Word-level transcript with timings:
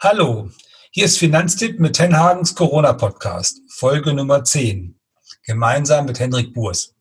Hallo, 0.00 0.48
hier 0.92 1.06
ist 1.06 1.18
Finanztipp 1.18 1.80
mit 1.80 1.96
Tenhagens 1.96 2.54
Corona-Podcast, 2.54 3.62
Folge 3.68 4.14
Nummer 4.14 4.44
10, 4.44 4.96
gemeinsam 5.42 6.06
mit 6.06 6.20
Hendrik 6.20 6.54
Burs. 6.54 6.94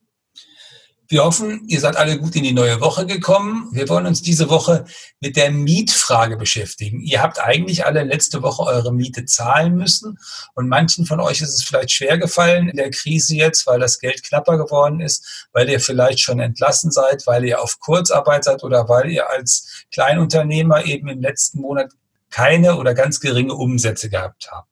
Wir 1.07 1.23
hoffen, 1.23 1.63
ihr 1.68 1.79
seid 1.79 1.96
alle 1.96 2.18
gut 2.18 2.36
in 2.36 2.41
die 2.41 2.54
neue 2.54 2.81
Woche 2.81 3.05
gekommen. 3.05 3.70
Wir 3.71 3.88
wollen 3.88 4.07
uns 4.07 4.23
diese 4.23 4.49
Woche 4.49 4.86
mit 5.20 5.38
der 5.38 5.52
Mietfrage 5.52 6.38
beschäftigen. 6.38 6.99
Ihr 7.02 7.21
habt 7.21 7.39
eigentlich 7.39 7.86
alle 7.86 8.04
letzte 8.04 8.41
Woche 8.41 8.63
eure 8.63 8.92
Miete 8.92 9.26
zahlen 9.26 9.76
müssen 9.76 10.18
und 10.56 10.68
manchen 10.68 11.06
von 11.06 11.20
euch 11.20 11.40
ist 11.42 11.54
es 11.54 11.64
vielleicht 11.64 11.92
schwer 11.92 12.18
gefallen 12.18 12.68
in 12.68 12.78
der 12.78 12.90
Krise 12.90 13.36
jetzt, 13.36 13.68
weil 13.68 13.79
das 13.79 14.00
Geld 14.00 14.24
knapper 14.24 14.58
geworden 14.58 15.02
ist, 15.02 15.48
weil 15.54 15.70
ihr 15.70 15.79
vielleicht 15.79 16.20
schon 16.20 16.40
entlassen 16.40 16.90
seid, 16.90 17.27
weil 17.27 17.45
ihr 17.45 17.62
auf 17.62 17.80
Kurzarbeit 17.80 18.44
seid 18.44 18.64
oder 18.64 18.90
weil 18.90 19.12
ihr 19.12 19.30
als 19.30 19.86
Kleinunternehmer 19.94 20.84
eben 20.86 21.09
im 21.09 21.22
letzten 21.22 21.62
Monat 21.62 21.91
keine 22.30 22.77
oder 22.77 22.94
ganz 22.94 23.20
geringe 23.20 23.53
Umsätze 23.53 24.09
gehabt 24.09 24.52
haben. 24.52 24.67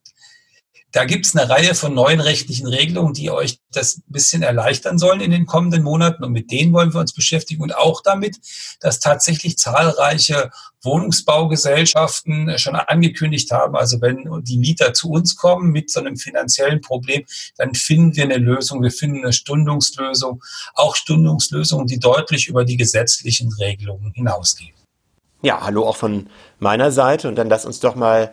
Da 0.95 1.03
gibt 1.03 1.25
es 1.25 1.35
eine 1.35 1.49
Reihe 1.49 1.75
von 1.75 1.93
neuen 1.93 2.21
rechtlichen 2.21 2.67
Regelungen, 2.67 3.13
die 3.13 3.29
euch 3.29 3.59
das 3.69 3.97
ein 3.97 4.03
bisschen 4.07 4.43
erleichtern 4.43 4.97
sollen 4.97 5.19
in 5.19 5.31
den 5.31 5.45
kommenden 5.45 5.83
Monaten. 5.83 6.23
Und 6.23 6.31
mit 6.31 6.51
denen 6.51 6.71
wollen 6.71 6.93
wir 6.93 7.01
uns 7.01 7.13
beschäftigen. 7.13 7.61
Und 7.61 7.75
auch 7.75 8.01
damit, 8.01 8.37
dass 8.79 9.01
tatsächlich 9.01 9.57
zahlreiche 9.57 10.51
Wohnungsbaugesellschaften 10.83 12.57
schon 12.59 12.77
angekündigt 12.77 13.51
haben, 13.51 13.75
also 13.75 13.99
wenn 13.99 14.25
die 14.43 14.57
Mieter 14.57 14.93
zu 14.93 15.09
uns 15.09 15.35
kommen 15.35 15.73
mit 15.73 15.91
so 15.91 15.99
einem 15.99 16.15
finanziellen 16.15 16.79
Problem, 16.79 17.25
dann 17.57 17.75
finden 17.75 18.15
wir 18.15 18.23
eine 18.23 18.37
Lösung. 18.37 18.81
Wir 18.81 18.91
finden 18.91 19.21
eine 19.21 19.33
Stundungslösung, 19.33 20.41
auch 20.75 20.95
Stundungslösungen, 20.95 21.87
die 21.87 21.99
deutlich 21.99 22.47
über 22.47 22.63
die 22.63 22.77
gesetzlichen 22.77 23.51
Regelungen 23.59 24.13
hinausgehen. 24.13 24.84
Ja, 25.41 25.61
hallo 25.61 25.85
auch 25.85 25.97
von 25.97 26.27
meiner 26.59 26.91
Seite 26.91 27.27
und 27.27 27.35
dann 27.35 27.49
lass 27.49 27.65
uns 27.65 27.79
doch 27.79 27.95
mal 27.95 28.31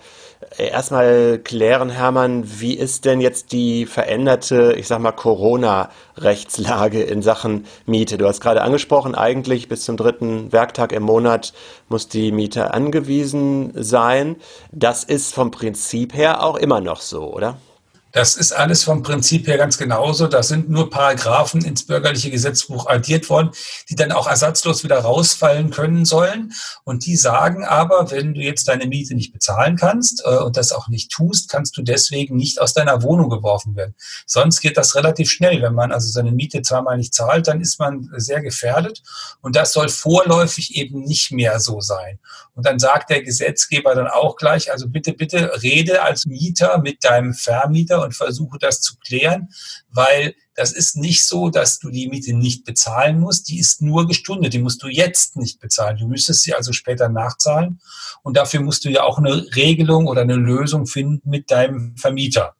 äh, 0.57 0.69
erstmal 0.69 1.39
klären, 1.39 1.91
Hermann, 1.91 2.45
wie 2.61 2.75
ist 2.75 3.05
denn 3.05 3.21
jetzt 3.21 3.53
die 3.53 3.87
veränderte, 3.87 4.75
ich 4.79 4.87
sag 4.87 5.01
mal, 5.01 5.13
Corona-Rechtslage 5.13 7.03
in 7.03 7.21
Sachen 7.21 7.67
Miete? 7.87 8.17
Du 8.19 8.27
hast 8.27 8.41
gerade 8.41 8.63
angesprochen, 8.63 9.15
eigentlich 9.15 9.69
bis 9.69 9.85
zum 9.85 9.97
dritten 9.97 10.53
Werktag 10.53 10.93
im 10.93 11.03
Monat 11.03 11.53
muss 11.89 12.09
die 12.09 12.33
Miete 12.33 12.73
angewiesen 12.73 13.73
sein. 13.75 14.37
Das 14.71 15.05
ist 15.05 15.35
vom 15.35 15.51
Prinzip 15.51 16.15
her 16.15 16.43
auch 16.43 16.57
immer 16.57 16.81
noch 16.81 17.01
so, 17.01 17.33
oder? 17.33 17.59
Das 18.13 18.37
ist 18.37 18.53
alles 18.53 18.85
vom 18.85 19.03
Prinzip 19.03 19.47
her 19.47 19.57
ganz 19.57 19.79
genauso. 19.79 20.27
Da 20.27 20.43
sind 20.43 20.69
nur 20.69 20.91
Paragraphen 20.91 21.65
ins 21.65 21.87
bürgerliche 21.87 22.31
Gesetzbuch 22.31 22.87
addiert 22.87 23.31
worden, 23.31 23.51
die 23.89 23.95
dann 23.95 24.13
auch 24.13 24.27
ersatzlos 24.27 24.85
wieder 24.85 24.99
rausfallen 24.99 25.71
können 25.71 26.05
sollen. 26.05 26.53
Und 26.85 27.07
die 27.07 27.17
sagen 27.17 27.65
aber, 27.65 28.11
wenn 28.11 28.35
du 28.35 28.41
jetzt 28.41 28.69
deine 28.69 28.87
Miete 28.87 29.15
nicht 29.15 29.33
bezahlen 29.33 29.77
kannst 29.77 30.23
äh, 30.27 30.37
und 30.37 30.59
das 30.59 30.73
auch 30.73 30.89
nicht 30.89 31.11
tust, 31.11 31.49
kannst 31.49 31.77
du 31.77 31.83
deswegen 31.83 32.37
nicht 32.37 32.61
aus 32.61 32.75
deiner 32.75 33.03
Wohnung 33.03 33.31
geworfen 33.31 33.77
werden. 33.77 33.95
Sonst 34.27 34.61
geht 34.61 34.77
das 34.77 34.95
relativ 34.95 35.31
schnell. 35.31 35.63
Wenn 35.63 35.75
man 35.75 35.91
also 35.91 36.11
seine 36.11 36.33
Miete 36.33 36.61
zweimal 36.61 36.99
nicht 36.99 37.15
zahlt, 37.15 37.49
dann 37.49 37.63
ist 37.63 37.79
man 37.79 38.11
sehr 38.17 38.43
gefährdet. 38.43 39.03
Und 39.41 39.57
das 39.57 39.73
soll 39.73 39.89
vorläufig 39.89 40.77
eben 40.77 41.01
nicht 41.01 41.33
mehr 41.33 41.61
so 41.61 41.81
sein. 41.81 42.19
Und 42.55 42.67
dann 42.67 42.79
sagt 42.79 43.09
der 43.09 43.23
Gesetzgeber 43.23 43.95
dann 43.95 44.09
auch 44.09 44.37
gleich, 44.37 44.71
also 44.71 44.89
bitte, 44.89 45.15
bitte 45.15 45.63
rede 45.63 46.03
als 46.03 46.27
Mieter 46.27 46.79
mit 46.79 47.03
deinem 47.03 47.33
Vermieter 47.33 48.02
und 48.03 48.15
versuche 48.15 48.59
das 48.59 48.81
zu 48.81 48.97
klären, 48.97 49.49
weil 49.89 50.35
das 50.55 50.73
ist 50.73 50.97
nicht 50.97 51.25
so, 51.25 51.49
dass 51.49 51.79
du 51.79 51.91
die 51.91 52.09
Miete 52.09 52.35
nicht 52.35 52.65
bezahlen 52.65 53.21
musst. 53.21 53.49
Die 53.49 53.59
ist 53.59 53.81
nur 53.81 54.07
gestundet. 54.07 54.53
Die 54.53 54.59
musst 54.59 54.83
du 54.83 54.89
jetzt 54.89 55.37
nicht 55.37 55.61
bezahlen. 55.61 55.97
Du 55.97 56.07
müsstest 56.07 56.43
sie 56.43 56.55
also 56.55 56.73
später 56.73 57.09
nachzahlen. 57.09 57.81
Und 58.23 58.37
dafür 58.37 58.61
musst 58.61 58.85
du 58.85 58.91
ja 58.91 59.03
auch 59.03 59.19
eine 59.19 59.47
Regelung 59.57 60.07
oder 60.07 60.23
eine 60.23 60.37
Lösung 60.37 60.87
finden 60.87 61.31
mit 61.31 61.51
deinem 61.51 61.97
Vermieter 61.97 62.55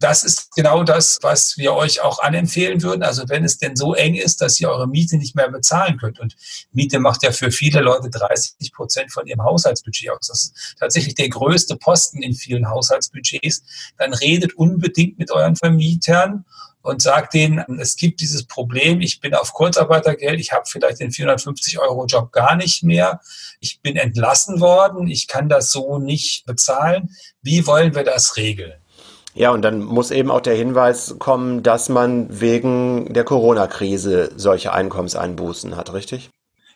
das 0.00 0.24
ist 0.24 0.54
genau 0.54 0.82
das, 0.82 1.18
was 1.20 1.58
wir 1.58 1.74
euch 1.74 2.00
auch 2.00 2.20
anempfehlen 2.20 2.82
würden. 2.82 3.02
Also 3.02 3.28
wenn 3.28 3.44
es 3.44 3.58
denn 3.58 3.76
so 3.76 3.94
eng 3.94 4.14
ist, 4.14 4.40
dass 4.40 4.58
ihr 4.58 4.70
eure 4.70 4.88
Miete 4.88 5.18
nicht 5.18 5.36
mehr 5.36 5.50
bezahlen 5.50 5.98
könnt. 5.98 6.18
Und 6.18 6.36
Miete 6.72 6.98
macht 6.98 7.22
ja 7.22 7.32
für 7.32 7.50
viele 7.50 7.80
Leute 7.80 8.08
30 8.08 8.72
Prozent 8.72 9.12
von 9.12 9.26
ihrem 9.26 9.42
Haushaltsbudget 9.42 10.10
aus. 10.10 10.28
Das 10.28 10.44
ist 10.44 10.76
tatsächlich 10.78 11.14
der 11.16 11.28
größte 11.28 11.76
Posten 11.76 12.22
in 12.22 12.34
vielen 12.34 12.70
Haushaltsbudgets. 12.70 13.62
Dann 13.98 14.14
redet 14.14 14.54
unbedingt 14.54 15.18
mit 15.18 15.30
euren 15.30 15.56
Vermietern 15.56 16.46
und 16.82 17.02
sagt 17.02 17.34
denen, 17.34 17.78
es 17.78 17.96
gibt 17.96 18.20
dieses 18.20 18.44
Problem, 18.44 19.02
ich 19.02 19.20
bin 19.20 19.34
auf 19.34 19.52
Kurzarbeitergeld, 19.52 20.40
ich 20.40 20.52
habe 20.52 20.64
vielleicht 20.66 21.00
den 21.00 21.12
450 21.12 21.78
Euro 21.78 22.06
Job 22.06 22.32
gar 22.32 22.56
nicht 22.56 22.82
mehr, 22.82 23.20
ich 23.60 23.80
bin 23.82 23.96
entlassen 23.96 24.60
worden, 24.60 25.06
ich 25.06 25.26
kann 25.26 25.50
das 25.50 25.70
so 25.70 25.98
nicht 25.98 26.46
bezahlen. 26.46 27.14
Wie 27.42 27.66
wollen 27.66 27.94
wir 27.94 28.04
das 28.04 28.38
regeln? 28.38 28.79
Ja, 29.34 29.52
und 29.52 29.62
dann 29.62 29.82
muss 29.82 30.10
eben 30.10 30.30
auch 30.30 30.40
der 30.40 30.54
Hinweis 30.54 31.16
kommen, 31.18 31.62
dass 31.62 31.88
man 31.88 32.40
wegen 32.40 33.12
der 33.12 33.24
Corona-Krise 33.24 34.32
solche 34.36 34.72
Einkommenseinbußen 34.72 35.76
hat, 35.76 35.92
richtig? 35.92 36.30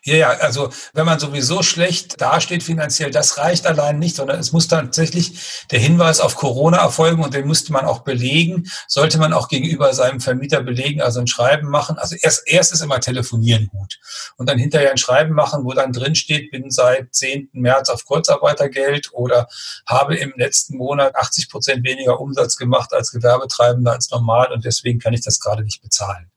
Ja, 0.05 0.15
ja, 0.15 0.29
also 0.29 0.69
wenn 0.93 1.07
man 1.07 1.17
sowieso 1.17 1.63
schlecht 1.63 2.21
dasteht 2.21 2.61
finanziell, 2.61 3.09
das 3.09 3.39
reicht 3.39 3.65
allein 3.65 3.97
nicht, 3.97 4.15
sondern 4.15 4.39
es 4.39 4.51
muss 4.51 4.67
tatsächlich 4.67 5.65
der 5.71 5.79
Hinweis 5.79 6.19
auf 6.19 6.35
Corona 6.35 6.77
erfolgen 6.77 7.23
und 7.23 7.33
den 7.33 7.47
müsste 7.47 7.73
man 7.73 7.85
auch 7.85 8.01
belegen, 8.01 8.69
sollte 8.87 9.17
man 9.17 9.33
auch 9.33 9.47
gegenüber 9.47 9.95
seinem 9.95 10.19
Vermieter 10.19 10.61
belegen, 10.61 11.01
also 11.01 11.21
ein 11.21 11.25
Schreiben 11.25 11.69
machen. 11.69 11.97
Also 11.97 12.15
erst, 12.21 12.43
erst 12.45 12.71
ist 12.71 12.81
immer 12.81 12.99
telefonieren 12.99 13.67
gut 13.71 13.97
und 14.37 14.47
dann 14.47 14.59
hinterher 14.59 14.91
ein 14.91 14.99
Schreiben 14.99 15.33
machen, 15.33 15.65
wo 15.65 15.73
dann 15.73 15.91
drin 15.91 16.13
steht, 16.13 16.51
bin 16.51 16.69
seit 16.69 17.15
10. 17.15 17.49
März 17.53 17.89
auf 17.89 18.05
Kurzarbeitergeld 18.05 19.09
oder 19.11 19.47
habe 19.87 20.15
im 20.17 20.33
letzten 20.37 20.77
Monat 20.77 21.15
80 21.15 21.49
Prozent 21.49 21.83
weniger 21.83 22.19
Umsatz 22.19 22.57
gemacht 22.57 22.93
als 22.93 23.09
Gewerbetreibender 23.09 23.93
als 23.93 24.11
normal 24.11 24.53
und 24.53 24.65
deswegen 24.65 24.99
kann 24.99 25.13
ich 25.13 25.21
das 25.21 25.39
gerade 25.39 25.63
nicht 25.63 25.81
bezahlen. 25.81 26.29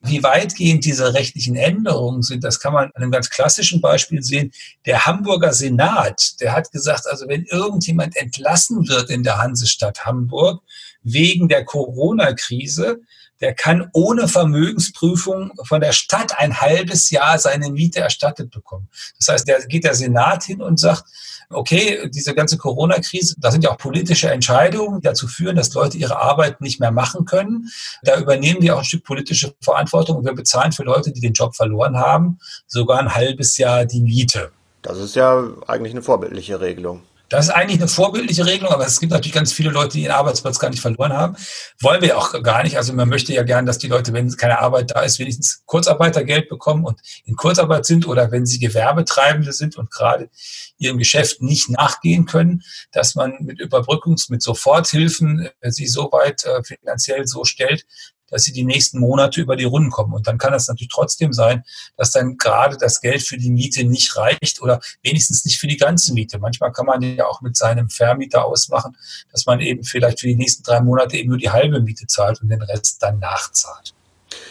Wie 0.00 0.22
weitgehend 0.22 0.84
diese 0.84 1.12
rechtlichen 1.12 1.56
Änderungen 1.56 2.22
sind, 2.22 2.42
das 2.42 2.58
kann 2.58 2.72
man 2.72 2.84
an 2.86 3.02
einem 3.02 3.10
ganz 3.10 3.28
klassischen 3.28 3.80
Beispiel 3.80 4.22
sehen. 4.22 4.50
Der 4.86 5.04
Hamburger 5.04 5.52
Senat, 5.52 6.40
der 6.40 6.52
hat 6.52 6.72
gesagt, 6.72 7.06
also 7.06 7.28
wenn 7.28 7.44
irgendjemand 7.44 8.16
entlassen 8.16 8.88
wird 8.88 9.10
in 9.10 9.22
der 9.22 9.38
Hansestadt 9.38 10.06
Hamburg 10.06 10.62
wegen 11.02 11.48
der 11.48 11.64
Corona-Krise, 11.64 13.00
der 13.40 13.54
kann 13.54 13.88
ohne 13.92 14.28
Vermögensprüfung 14.28 15.52
von 15.64 15.80
der 15.80 15.92
Stadt 15.92 16.38
ein 16.38 16.60
halbes 16.60 17.10
Jahr 17.10 17.38
seine 17.38 17.70
Miete 17.70 18.00
erstattet 18.00 18.50
bekommen. 18.50 18.88
Das 19.18 19.28
heißt, 19.28 19.48
da 19.48 19.58
geht 19.66 19.84
der 19.84 19.94
Senat 19.94 20.44
hin 20.44 20.60
und 20.60 20.78
sagt, 20.78 21.04
okay, 21.50 22.08
diese 22.08 22.34
ganze 22.34 22.56
Corona-Krise, 22.56 23.34
da 23.38 23.50
sind 23.50 23.64
ja 23.64 23.70
auch 23.70 23.78
politische 23.78 24.30
Entscheidungen, 24.30 25.00
die 25.00 25.06
dazu 25.06 25.26
führen, 25.26 25.56
dass 25.56 25.74
Leute 25.74 25.98
ihre 25.98 26.20
Arbeit 26.20 26.60
nicht 26.60 26.80
mehr 26.80 26.92
machen 26.92 27.24
können. 27.24 27.68
Da 28.02 28.18
übernehmen 28.18 28.62
wir 28.62 28.74
auch 28.74 28.80
ein 28.80 28.84
Stück 28.84 29.04
politische 29.04 29.54
Verantwortung 29.60 30.18
und 30.18 30.24
wir 30.24 30.34
bezahlen 30.34 30.72
für 30.72 30.84
Leute, 30.84 31.12
die 31.12 31.20
den 31.20 31.32
Job 31.32 31.54
verloren 31.54 31.96
haben, 31.96 32.38
sogar 32.66 33.00
ein 33.00 33.14
halbes 33.14 33.56
Jahr 33.58 33.84
die 33.84 34.00
Miete. 34.00 34.52
Das 34.82 34.98
ist 34.98 35.14
ja 35.14 35.44
eigentlich 35.66 35.92
eine 35.92 36.02
vorbildliche 36.02 36.60
Regelung. 36.60 37.02
Das 37.30 37.46
ist 37.46 37.50
eigentlich 37.52 37.80
eine 37.80 37.88
vorbildliche 37.88 38.44
Regelung, 38.44 38.72
aber 38.72 38.84
es 38.84 38.98
gibt 38.98 39.12
natürlich 39.12 39.32
ganz 39.32 39.52
viele 39.52 39.70
Leute, 39.70 39.92
die 39.92 40.02
ihren 40.02 40.12
Arbeitsplatz 40.12 40.58
gar 40.58 40.68
nicht 40.68 40.80
verloren 40.80 41.12
haben. 41.12 41.36
Wollen 41.80 42.02
wir 42.02 42.18
auch 42.18 42.42
gar 42.42 42.64
nicht. 42.64 42.76
Also 42.76 42.92
man 42.92 43.08
möchte 43.08 43.32
ja 43.32 43.44
gern, 43.44 43.66
dass 43.66 43.78
die 43.78 43.86
Leute, 43.86 44.12
wenn 44.12 44.36
keine 44.36 44.58
Arbeit 44.58 44.90
da 44.90 45.02
ist, 45.02 45.20
wenigstens 45.20 45.62
Kurzarbeitergeld 45.64 46.48
bekommen 46.48 46.84
und 46.84 47.00
in 47.24 47.36
Kurzarbeit 47.36 47.86
sind 47.86 48.08
oder 48.08 48.32
wenn 48.32 48.46
sie 48.46 48.58
Gewerbetreibende 48.58 49.52
sind 49.52 49.78
und 49.78 49.92
gerade 49.92 50.28
ihrem 50.76 50.98
Geschäft 50.98 51.40
nicht 51.40 51.70
nachgehen 51.70 52.26
können, 52.26 52.62
dass 52.90 53.14
man 53.14 53.36
mit 53.40 53.60
Überbrückungs-, 53.60 54.28
mit 54.30 54.42
Soforthilfen 54.42 55.48
äh, 55.60 55.70
sie 55.70 55.86
so 55.86 56.10
weit 56.10 56.44
äh, 56.44 56.64
finanziell 56.64 57.28
so 57.28 57.44
stellt, 57.44 57.86
dass 58.30 58.44
sie 58.44 58.52
die 58.52 58.64
nächsten 58.64 59.00
Monate 59.00 59.40
über 59.40 59.56
die 59.56 59.64
Runden 59.64 59.90
kommen. 59.90 60.14
Und 60.14 60.26
dann 60.26 60.38
kann 60.38 60.54
es 60.54 60.68
natürlich 60.68 60.92
trotzdem 60.92 61.32
sein, 61.32 61.64
dass 61.96 62.12
dann 62.12 62.36
gerade 62.36 62.76
das 62.76 63.00
Geld 63.00 63.22
für 63.22 63.36
die 63.36 63.50
Miete 63.50 63.84
nicht 63.84 64.16
reicht 64.16 64.62
oder 64.62 64.80
wenigstens 65.02 65.44
nicht 65.44 65.58
für 65.58 65.66
die 65.66 65.76
ganze 65.76 66.14
Miete. 66.14 66.38
Manchmal 66.38 66.72
kann 66.72 66.86
man 66.86 67.02
ja 67.02 67.26
auch 67.26 67.40
mit 67.40 67.56
seinem 67.56 67.90
Vermieter 67.90 68.44
ausmachen, 68.44 68.96
dass 69.32 69.46
man 69.46 69.60
eben 69.60 69.84
vielleicht 69.84 70.20
für 70.20 70.28
die 70.28 70.36
nächsten 70.36 70.62
drei 70.62 70.80
Monate 70.80 71.16
eben 71.16 71.30
nur 71.30 71.38
die 71.38 71.50
halbe 71.50 71.80
Miete 71.80 72.06
zahlt 72.06 72.40
und 72.42 72.48
den 72.48 72.62
Rest 72.62 73.02
dann 73.02 73.18
nachzahlt. 73.18 73.94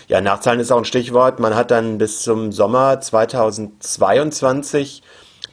Ja, 0.07 0.21
Nachzahlen 0.21 0.59
ist 0.59 0.71
auch 0.71 0.79
ein 0.79 0.85
Stichwort. 0.85 1.39
Man 1.39 1.55
hat 1.55 1.71
dann 1.71 1.97
bis 1.97 2.21
zum 2.21 2.51
Sommer 2.51 2.99
2022 2.99 5.03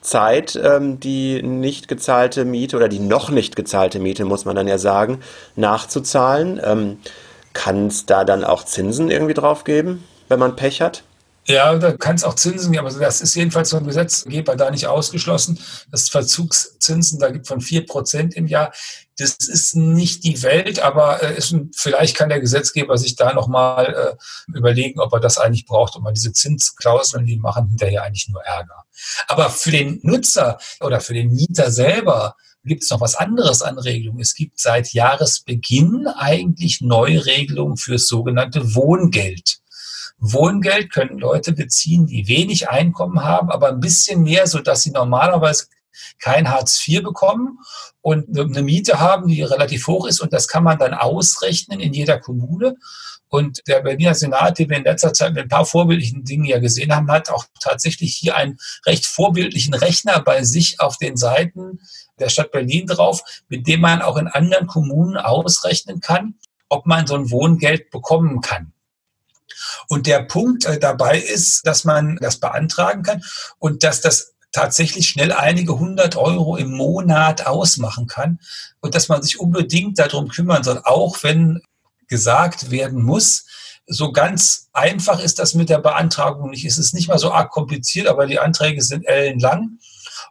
Zeit 0.01 0.59
ähm, 0.63 1.01
die 1.01 1.43
nicht 1.43 1.89
gezahlte 1.89 2.45
Miete 2.45 2.77
oder 2.77 2.89
die 2.89 3.01
noch 3.01 3.31
nicht 3.31 3.57
gezahlte 3.57 3.99
Miete, 3.99 4.25
muss 4.25 4.45
man 4.45 4.57
dann 4.57 4.69
ja 4.69 4.79
sagen, 4.79 5.21
nachzuzahlen. 5.57 6.61
Ähm, 6.63 6.99
kann 7.57 7.87
es 7.87 8.05
da 8.05 8.25
dann 8.25 8.45
auch 8.45 8.65
Zinsen 8.65 9.11
irgendwie 9.11 9.35
drauf 9.35 9.65
geben, 9.65 10.05
wenn 10.29 10.39
man 10.39 10.57
Pech 10.57 10.83
hat? 10.83 11.03
Ja, 11.47 11.77
da 11.77 11.93
kann 11.93 12.17
es 12.17 12.25
auch 12.25 12.35
Zinsen 12.35 12.73
geben, 12.73 12.87
aber 12.87 12.99
das 12.99 13.21
ist 13.21 13.35
jedenfalls 13.35 13.71
vom 13.71 13.87
Gesetzgeber 13.87 14.57
da 14.57 14.71
nicht 14.71 14.89
ausgeschlossen. 14.89 15.59
Das 15.91 16.09
Verzugszinsen 16.09 17.21
da 17.21 17.31
gibt 17.31 17.47
von 17.47 17.61
vier 17.61 17.87
Prozent 17.87 18.35
im 18.35 18.47
Jahr. 18.47 18.73
Das 19.17 19.37
ist 19.37 19.77
nicht 19.77 20.25
die 20.25 20.43
Welt, 20.43 20.81
aber 20.81 21.23
äh, 21.23 21.39
ist, 21.39 21.55
vielleicht 21.75 22.17
kann 22.17 22.29
der 22.29 22.41
Gesetzgeber 22.41 22.99
sich 22.99 23.15
da 23.15 23.33
nochmal 23.33 24.17
äh, 24.19 24.57
überlegen, 24.57 25.01
ob 25.01 25.13
er 25.13 25.21
das 25.21 25.39
eigentlich 25.39 25.67
braucht. 25.67 25.97
Und 25.97 26.03
mal 26.03 26.13
diese 26.13 26.33
Zinsklauseln, 26.33 27.27
die 27.27 27.39
machen 27.39 27.69
hinterher 27.69 28.03
eigentlich 28.03 28.29
nur 28.29 28.43
Ärger. 28.43 28.85
Aber 29.29 29.49
für 29.49 29.71
den 29.71 30.01
Nutzer 30.03 30.59
oder 30.81 31.01
für 31.01 31.15
den 31.15 31.33
Mieter 31.33 31.71
selber 31.71 32.37
gibt 32.67 32.83
es 32.83 32.91
noch 32.91 33.01
was 33.01 33.15
anderes 33.15 33.63
an 33.63 33.79
Regelungen. 33.79 34.21
Es 34.21 34.35
gibt 34.35 34.61
seit 34.61 34.93
Jahresbeginn 34.93 36.07
eigentlich 36.07 36.81
Neuregelungen 36.81 37.77
fürs 37.77 38.07
sogenannte 38.07 38.75
Wohngeld. 38.75 39.59
Wohngeld 40.19 40.93
können 40.93 41.19
Leute 41.19 41.53
beziehen, 41.53 42.07
die 42.07 42.29
wenig 42.29 42.69
Einkommen 42.69 43.23
haben, 43.23 43.51
aber 43.51 43.69
ein 43.69 43.81
bisschen 43.81 44.23
mehr, 44.23 44.47
sodass 44.47 44.83
sie 44.83 44.91
normalerweise 44.91 45.67
kein 46.19 46.51
Hartz 46.51 46.83
IV 46.87 47.03
bekommen 47.03 47.59
und 48.01 48.39
eine 48.39 48.63
Miete 48.63 49.01
haben, 49.01 49.29
die 49.29 49.43
relativ 49.43 49.87
hoch 49.87 50.07
ist. 50.07 50.21
Und 50.21 50.33
das 50.33 50.49
kann 50.49 50.65
man 50.65 50.79
dann 50.79 50.95
ausrechnen 50.95 51.81
in 51.81 51.93
jeder 51.93 52.19
Kommune. 52.19 52.77
Und 53.29 53.63
der 53.67 53.81
Berliner 53.81 54.15
Senat, 54.15 54.59
den 54.59 54.71
wir 54.71 54.77
in 54.77 54.85
letzter 54.85 55.13
Zeit 55.13 55.35
mit 55.35 55.45
ein 55.45 55.49
paar 55.49 55.67
vorbildlichen 55.67 56.25
Dingen 56.25 56.45
ja 56.45 56.59
gesehen 56.59 56.95
haben, 56.95 57.11
hat 57.11 57.29
auch 57.31 57.45
tatsächlich 57.61 58.15
hier 58.15 58.37
einen 58.37 58.57
recht 58.87 59.05
vorbildlichen 59.05 59.75
Rechner 59.75 60.21
bei 60.21 60.45
sich 60.45 60.81
auf 60.81 60.97
den 60.99 61.17
Seiten 61.17 61.81
der 62.19 62.29
Stadt 62.29 62.53
Berlin 62.53 62.87
drauf, 62.87 63.23
mit 63.49 63.67
dem 63.67 63.81
man 63.81 64.03
auch 64.03 64.17
in 64.17 64.29
anderen 64.29 64.67
Kommunen 64.67 65.17
ausrechnen 65.17 66.01
kann, 66.01 66.35
ob 66.69 66.87
man 66.87 67.07
so 67.07 67.15
ein 67.15 67.31
Wohngeld 67.31 67.91
bekommen 67.91 68.41
kann. 68.41 68.73
Und 69.89 70.07
der 70.07 70.21
Punkt 70.21 70.65
äh, 70.65 70.79
dabei 70.79 71.19
ist, 71.19 71.67
dass 71.67 71.85
man 71.85 72.17
das 72.17 72.39
beantragen 72.39 73.03
kann 73.03 73.23
und 73.59 73.85
dass 73.85 74.01
das 74.01 74.35
tatsächlich 74.53 75.09
schnell 75.09 75.33
einige 75.33 75.79
hundert 75.79 76.17
Euro 76.17 76.57
im 76.57 76.73
Monat 76.73 77.47
ausmachen 77.47 78.07
kann 78.07 78.41
und 78.81 78.95
dass 78.95 79.09
man 79.09 79.23
sich 79.23 79.39
unbedingt 79.39 79.99
darum 79.99 80.29
kümmern 80.29 80.65
soll, 80.65 80.81
auch 80.85 81.23
wenn 81.23 81.61
gesagt 82.09 82.71
werden 82.71 83.03
muss, 83.03 83.47
so 83.87 84.13
ganz 84.13 84.69
einfach 84.73 85.21
ist 85.21 85.39
das 85.39 85.55
mit 85.55 85.69
der 85.69 85.79
Beantragung 85.79 86.51
nicht. 86.51 86.65
Es 86.65 86.79
ist 86.79 86.95
nicht 86.95 87.09
mal 87.09 87.19
so 87.19 87.33
arg 87.33 87.51
kompliziert, 87.51 88.09
aber 88.09 88.27
die 88.27 88.39
Anträge 88.39 88.83
sind 88.83 89.05
ellenlang. 89.05 89.79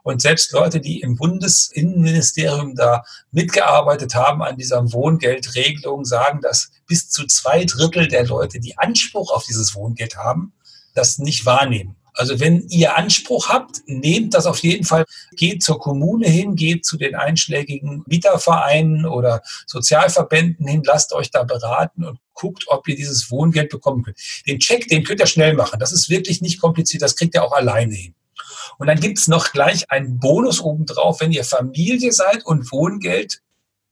Und 0.06 0.22
selbst 0.22 0.52
Leute, 0.52 0.80
die 0.80 1.00
im 1.00 1.16
Bundesinnenministerium 1.16 2.76
da 2.76 3.02
mitgearbeitet 3.32 4.14
haben 4.14 4.40
an 4.40 4.56
dieser 4.56 4.92
Wohngeldregelung, 4.92 6.04
sagen, 6.04 6.40
dass 6.42 6.70
bis 6.86 7.10
zu 7.10 7.26
zwei 7.26 7.64
Drittel 7.64 8.06
der 8.06 8.24
Leute, 8.24 8.60
die 8.60 8.78
Anspruch 8.78 9.32
auf 9.32 9.44
dieses 9.46 9.74
Wohngeld 9.74 10.16
haben, 10.16 10.52
das 10.94 11.18
nicht 11.18 11.44
wahrnehmen. 11.44 11.96
Also 12.14 12.38
wenn 12.38 12.68
ihr 12.68 12.96
Anspruch 12.96 13.48
habt, 13.48 13.82
nehmt 13.86 14.34
das 14.34 14.46
auf 14.46 14.60
jeden 14.60 14.84
Fall, 14.84 15.06
geht 15.32 15.64
zur 15.64 15.80
Kommune 15.80 16.28
hin, 16.28 16.54
geht 16.54 16.84
zu 16.84 16.96
den 16.96 17.16
einschlägigen 17.16 18.04
Mietervereinen 18.06 19.06
oder 19.06 19.42
Sozialverbänden 19.66 20.68
hin, 20.68 20.82
lasst 20.86 21.14
euch 21.14 21.32
da 21.32 21.42
beraten 21.42 22.04
und 22.04 22.20
guckt, 22.32 22.66
ob 22.68 22.86
ihr 22.86 22.94
dieses 22.94 23.28
Wohngeld 23.32 23.70
bekommen 23.70 24.04
könnt. 24.04 24.18
Den 24.46 24.60
Check, 24.60 24.86
den 24.86 25.02
könnt 25.02 25.18
ihr 25.18 25.26
schnell 25.26 25.54
machen. 25.54 25.80
Das 25.80 25.90
ist 25.90 26.08
wirklich 26.08 26.40
nicht 26.42 26.60
kompliziert, 26.60 27.02
das 27.02 27.16
kriegt 27.16 27.34
ihr 27.34 27.42
auch 27.42 27.52
alleine 27.52 27.94
hin. 27.96 28.14
Und 28.78 28.86
dann 28.86 29.00
gibt's 29.00 29.28
noch 29.28 29.52
gleich 29.52 29.90
einen 29.90 30.18
Bonus 30.18 30.60
obendrauf, 30.60 31.20
wenn 31.20 31.32
ihr 31.32 31.44
Familie 31.44 32.12
seid 32.12 32.44
und 32.44 32.70
Wohngeld 32.72 33.42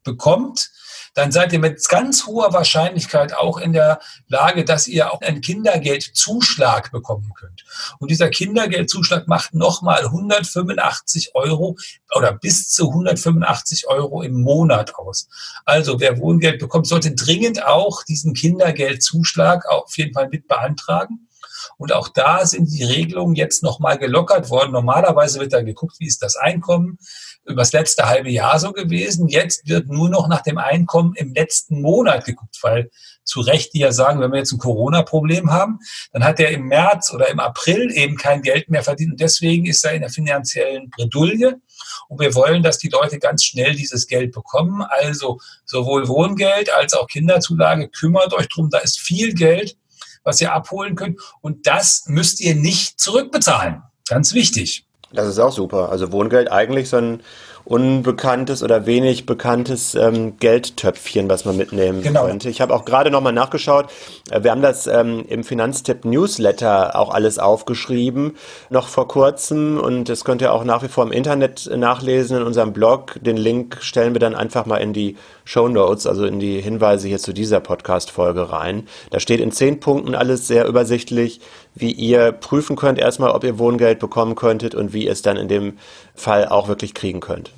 bekommt, 0.04 0.70
dann 1.14 1.30
seid 1.30 1.52
ihr 1.52 1.60
mit 1.60 1.88
ganz 1.88 2.26
hoher 2.26 2.52
Wahrscheinlichkeit 2.52 3.34
auch 3.34 3.58
in 3.58 3.72
der 3.72 4.00
Lage, 4.26 4.64
dass 4.64 4.88
ihr 4.88 5.12
auch 5.12 5.20
einen 5.20 5.40
Kindergeldzuschlag 5.40 6.90
bekommen 6.90 7.32
könnt. 7.36 7.64
Und 8.00 8.10
dieser 8.10 8.30
Kindergeldzuschlag 8.30 9.28
macht 9.28 9.54
nochmal 9.54 10.04
185 10.04 11.34
Euro 11.34 11.76
oder 12.16 12.32
bis 12.32 12.68
zu 12.68 12.88
185 12.88 13.86
Euro 13.86 14.22
im 14.22 14.42
Monat 14.42 14.96
aus. 14.96 15.28
Also 15.64 16.00
wer 16.00 16.18
Wohngeld 16.18 16.58
bekommt, 16.58 16.88
sollte 16.88 17.14
dringend 17.14 17.64
auch 17.64 18.02
diesen 18.02 18.34
Kindergeldzuschlag 18.34 19.66
auf 19.68 19.96
jeden 19.96 20.14
Fall 20.14 20.28
mit 20.28 20.48
beantragen. 20.48 21.28
Und 21.76 21.92
auch 21.92 22.08
da 22.08 22.46
sind 22.46 22.72
die 22.72 22.84
Regelungen 22.84 23.34
jetzt 23.34 23.62
nochmal 23.62 23.98
gelockert 23.98 24.50
worden. 24.50 24.72
Normalerweise 24.72 25.40
wird 25.40 25.52
da 25.52 25.62
geguckt, 25.62 25.96
wie 25.98 26.06
ist 26.06 26.22
das 26.22 26.36
Einkommen, 26.36 26.98
übers 27.44 27.72
letzte 27.72 28.06
halbe 28.08 28.30
Jahr 28.30 28.58
so 28.58 28.72
gewesen. 28.72 29.28
Jetzt 29.28 29.68
wird 29.68 29.88
nur 29.88 30.08
noch 30.08 30.28
nach 30.28 30.42
dem 30.42 30.58
Einkommen 30.58 31.14
im 31.16 31.34
letzten 31.34 31.80
Monat 31.80 32.24
geguckt, 32.24 32.58
weil 32.62 32.90
zu 33.24 33.40
Recht 33.40 33.72
die 33.74 33.80
ja 33.80 33.92
sagen, 33.92 34.20
wenn 34.20 34.32
wir 34.32 34.38
jetzt 34.38 34.52
ein 34.52 34.58
Corona-Problem 34.58 35.50
haben, 35.50 35.78
dann 36.12 36.24
hat 36.24 36.40
er 36.40 36.50
im 36.50 36.66
März 36.66 37.12
oder 37.12 37.28
im 37.28 37.40
April 37.40 37.90
eben 37.92 38.16
kein 38.16 38.42
Geld 38.42 38.68
mehr 38.68 38.82
verdient 38.82 39.12
und 39.12 39.20
deswegen 39.20 39.66
ist 39.66 39.84
er 39.84 39.92
in 39.92 40.02
der 40.02 40.10
finanziellen 40.10 40.90
Bredouille. 40.90 41.60
Und 42.08 42.20
wir 42.20 42.34
wollen, 42.34 42.62
dass 42.62 42.78
die 42.78 42.88
Leute 42.88 43.18
ganz 43.18 43.44
schnell 43.44 43.74
dieses 43.74 44.06
Geld 44.06 44.32
bekommen. 44.32 44.82
Also 44.82 45.38
sowohl 45.64 46.06
Wohngeld 46.08 46.72
als 46.72 46.92
auch 46.94 47.06
Kinderzulage. 47.08 47.88
Kümmert 47.88 48.34
euch 48.34 48.48
drum. 48.48 48.68
Da 48.70 48.78
ist 48.78 49.00
viel 49.00 49.34
Geld, 49.34 49.76
was 50.24 50.40
ihr 50.40 50.52
abholen 50.52 50.96
könnt. 50.96 51.20
Und 51.40 51.66
das 51.66 52.04
müsst 52.06 52.40
ihr 52.40 52.54
nicht 52.54 53.00
zurückbezahlen. 53.00 53.82
Ganz 54.08 54.34
wichtig. 54.34 54.86
Das 55.12 55.28
ist 55.28 55.38
auch 55.38 55.52
super. 55.52 55.90
Also 55.90 56.10
Wohngeld 56.10 56.50
eigentlich 56.50 56.88
so 56.88 56.96
ein 56.96 57.22
unbekanntes 57.64 58.62
oder 58.62 58.86
wenig 58.86 59.24
bekanntes 59.24 59.94
ähm, 59.94 60.36
Geldtöpfchen, 60.38 61.30
was 61.30 61.44
man 61.44 61.56
mitnehmen 61.56 62.02
genau. 62.02 62.26
könnte. 62.26 62.50
Ich 62.50 62.60
habe 62.60 62.74
auch 62.74 62.84
gerade 62.84 63.10
nochmal 63.10 63.32
nachgeschaut. 63.32 63.86
Äh, 64.30 64.42
wir 64.42 64.50
haben 64.50 64.60
das 64.62 64.86
ähm, 64.86 65.24
im 65.28 65.44
Finanztipp 65.44 66.04
Newsletter 66.04 66.98
auch 66.98 67.12
alles 67.12 67.38
aufgeschrieben, 67.38 68.36
noch 68.68 68.88
vor 68.88 69.08
kurzem. 69.08 69.80
Und 69.80 70.08
das 70.08 70.24
könnt 70.24 70.42
ihr 70.42 70.52
auch 70.52 70.64
nach 70.64 70.82
wie 70.82 70.88
vor 70.88 71.04
im 71.04 71.12
Internet 71.12 71.70
nachlesen 71.74 72.38
in 72.38 72.42
unserem 72.42 72.72
Blog. 72.72 73.18
Den 73.22 73.38
Link 73.38 73.78
stellen 73.80 74.14
wir 74.14 74.20
dann 74.20 74.34
einfach 74.34 74.66
mal 74.66 74.78
in 74.78 74.92
die 74.92 75.16
Show 75.44 75.68
Notes, 75.68 76.06
also 76.06 76.24
in 76.26 76.40
die 76.40 76.60
Hinweise 76.60 77.08
hier 77.08 77.18
zu 77.18 77.32
dieser 77.32 77.60
Podcast-Folge 77.60 78.50
rein. 78.50 78.88
Da 79.10 79.20
steht 79.20 79.40
in 79.40 79.52
zehn 79.52 79.80
Punkten 79.80 80.14
alles 80.14 80.46
sehr 80.46 80.66
übersichtlich, 80.66 81.40
wie 81.74 81.92
ihr 81.92 82.32
prüfen 82.32 82.76
könnt 82.76 82.98
erstmal, 82.98 83.30
ob 83.30 83.44
ihr 83.44 83.58
Wohngeld 83.58 83.98
bekommen 83.98 84.34
könntet 84.34 84.74
und 84.74 84.92
wie 84.92 85.06
ihr 85.06 85.12
es 85.12 85.22
dann 85.22 85.36
in 85.36 85.48
dem 85.48 85.78
Fall 86.14 86.48
auch 86.48 86.68
wirklich 86.68 86.94
kriegen 86.94 87.20
könnt. 87.20 87.50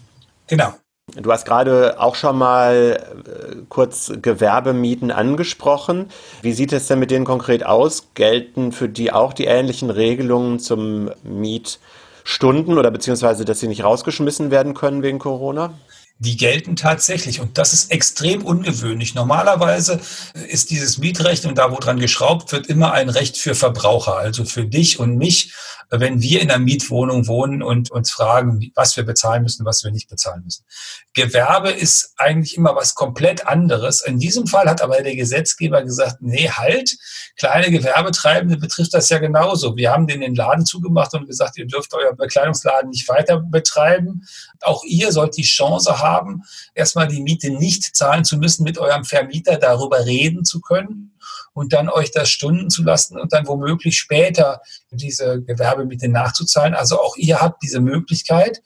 Genau. 0.48 0.72
Du 1.14 1.30
hast 1.30 1.46
gerade 1.46 2.00
auch 2.00 2.16
schon 2.16 2.36
mal 2.36 2.98
äh, 3.24 3.56
kurz 3.68 4.12
Gewerbemieten 4.20 5.12
angesprochen. 5.12 6.10
Wie 6.42 6.52
sieht 6.52 6.72
es 6.72 6.88
denn 6.88 6.98
mit 6.98 7.12
denen 7.12 7.24
konkret 7.24 7.64
aus? 7.64 8.08
Gelten 8.14 8.72
für 8.72 8.88
die 8.88 9.12
auch 9.12 9.32
die 9.32 9.44
ähnlichen 9.44 9.90
Regelungen 9.90 10.58
zum 10.58 11.10
Mietstunden 11.22 12.76
oder 12.76 12.90
beziehungsweise, 12.90 13.44
dass 13.44 13.60
sie 13.60 13.68
nicht 13.68 13.84
rausgeschmissen 13.84 14.50
werden 14.50 14.74
können 14.74 15.04
wegen 15.04 15.20
Corona? 15.20 15.74
Die 16.18 16.36
gelten 16.36 16.76
tatsächlich. 16.76 17.40
Und 17.40 17.58
das 17.58 17.72
ist 17.72 17.90
extrem 17.90 18.44
ungewöhnlich. 18.44 19.14
Normalerweise 19.14 20.00
ist 20.48 20.70
dieses 20.70 20.98
Mietrecht 20.98 21.44
und 21.44 21.58
da, 21.58 21.70
wo 21.70 21.76
dran 21.76 21.98
geschraubt 21.98 22.52
wird, 22.52 22.66
immer 22.68 22.92
ein 22.92 23.08
Recht 23.08 23.36
für 23.36 23.54
Verbraucher, 23.54 24.16
also 24.16 24.44
für 24.44 24.64
dich 24.64 24.98
und 24.98 25.16
mich, 25.16 25.52
wenn 25.90 26.20
wir 26.20 26.40
in 26.40 26.50
einer 26.50 26.58
Mietwohnung 26.58 27.26
wohnen 27.28 27.62
und 27.62 27.90
uns 27.90 28.10
fragen, 28.10 28.72
was 28.74 28.96
wir 28.96 29.04
bezahlen 29.04 29.42
müssen, 29.42 29.64
was 29.64 29.84
wir 29.84 29.92
nicht 29.92 30.08
bezahlen 30.08 30.42
müssen. 30.44 30.64
Gewerbe 31.14 31.70
ist 31.70 32.14
eigentlich 32.16 32.56
immer 32.56 32.74
was 32.74 32.94
komplett 32.94 33.46
anderes. 33.46 34.02
In 34.02 34.18
diesem 34.18 34.46
Fall 34.46 34.68
hat 34.68 34.82
aber 34.82 35.00
der 35.02 35.14
Gesetzgeber 35.14 35.82
gesagt, 35.82 36.16
nee, 36.20 36.48
halt, 36.48 36.96
kleine 37.36 37.70
Gewerbetreibende 37.70 38.56
betrifft 38.56 38.94
das 38.94 39.08
ja 39.10 39.18
genauso. 39.18 39.76
Wir 39.76 39.92
haben 39.92 40.06
den 40.06 40.34
Laden 40.34 40.66
zugemacht 40.66 41.14
und 41.14 41.26
gesagt, 41.26 41.56
ihr 41.56 41.66
dürft 41.66 41.94
euer 41.94 42.14
Bekleidungsladen 42.14 42.90
nicht 42.90 43.08
weiter 43.08 43.38
betreiben. 43.38 44.26
Auch 44.62 44.82
ihr 44.84 45.12
sollt 45.12 45.36
die 45.36 45.42
Chance 45.42 46.00
haben, 46.00 46.05
erstmal 46.74 47.08
die 47.08 47.20
Miete 47.20 47.50
nicht 47.50 47.96
zahlen 47.96 48.24
zu 48.24 48.38
müssen, 48.38 48.64
mit 48.64 48.78
eurem 48.78 49.04
Vermieter 49.04 49.56
darüber 49.56 50.04
reden 50.04 50.44
zu 50.44 50.60
können 50.60 51.16
und 51.52 51.72
dann 51.72 51.88
euch 51.88 52.10
das 52.10 52.28
stunden 52.28 52.70
zu 52.70 52.82
lassen 52.82 53.18
und 53.18 53.32
dann 53.32 53.46
womöglich 53.46 53.98
später 53.98 54.60
diese 54.90 55.42
Gewerbemiete 55.42 56.08
nachzuzahlen. 56.08 56.74
Also 56.74 57.00
auch 57.00 57.16
ihr 57.16 57.40
habt 57.40 57.62
diese 57.62 57.80
Möglichkeit. 57.80 58.62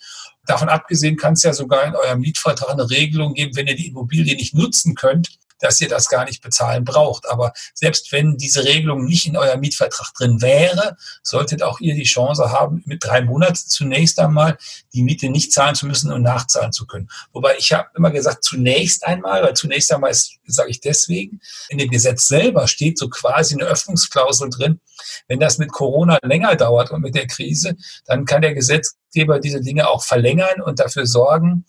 Davon 0.46 0.68
abgesehen 0.68 1.16
kann 1.16 1.34
es 1.34 1.42
ja 1.42 1.52
sogar 1.52 1.84
in 1.84 1.94
eurem 1.94 2.20
Mietvertrag 2.20 2.70
eine 2.70 2.90
Regelung 2.90 3.34
geben, 3.34 3.56
wenn 3.56 3.66
ihr 3.66 3.76
die 3.76 3.88
Immobilie 3.88 4.34
nicht 4.34 4.54
nutzen 4.54 4.94
könnt, 4.94 5.28
dass 5.60 5.80
ihr 5.80 5.88
das 5.88 6.08
gar 6.08 6.24
nicht 6.24 6.42
bezahlen 6.42 6.84
braucht. 6.84 7.28
Aber 7.28 7.52
selbst 7.74 8.10
wenn 8.12 8.36
diese 8.36 8.64
Regelung 8.64 9.04
nicht 9.04 9.26
in 9.26 9.36
eurem 9.36 9.60
Mietvertrag 9.60 10.12
drin 10.14 10.42
wäre, 10.42 10.96
solltet 11.22 11.62
auch 11.62 11.80
ihr 11.80 11.94
die 11.94 12.04
Chance 12.04 12.50
haben, 12.50 12.82
mit 12.86 13.04
drei 13.04 13.22
Monaten 13.22 13.54
zunächst 13.54 14.18
einmal 14.18 14.58
die 14.92 15.02
Miete 15.02 15.28
nicht 15.28 15.52
zahlen 15.52 15.74
zu 15.74 15.86
müssen 15.86 16.12
und 16.12 16.22
nachzahlen 16.22 16.72
zu 16.72 16.86
können. 16.86 17.08
Wobei 17.32 17.56
ich 17.58 17.72
habe 17.72 17.88
immer 17.96 18.10
gesagt, 18.10 18.44
zunächst 18.44 19.06
einmal, 19.06 19.42
weil 19.42 19.54
zunächst 19.54 19.92
einmal 19.92 20.12
sage 20.14 20.70
ich 20.70 20.80
deswegen, 20.80 21.40
in 21.68 21.78
dem 21.78 21.90
Gesetz 21.90 22.26
selber 22.26 22.66
steht 22.66 22.98
so 22.98 23.08
quasi 23.08 23.54
eine 23.54 23.64
Öffnungsklausel 23.64 24.50
drin. 24.50 24.80
Wenn 25.28 25.40
das 25.40 25.58
mit 25.58 25.72
Corona 25.72 26.18
länger 26.22 26.56
dauert 26.56 26.90
und 26.90 27.02
mit 27.02 27.14
der 27.14 27.26
Krise, 27.26 27.76
dann 28.06 28.24
kann 28.24 28.42
der 28.42 28.54
Gesetzgeber 28.54 29.38
diese 29.38 29.60
Dinge 29.60 29.88
auch 29.88 30.04
verlängern 30.04 30.60
und 30.60 30.80
dafür 30.80 31.06
sorgen, 31.06 31.64